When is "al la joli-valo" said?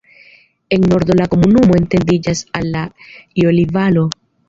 2.61-4.13